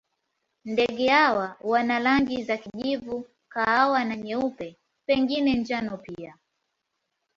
[0.65, 6.37] Ndege hawa wana rangi za kijivu, kahawa na nyeupe, pengine njano pia.